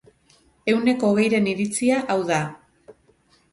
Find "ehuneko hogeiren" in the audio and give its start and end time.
0.73-1.51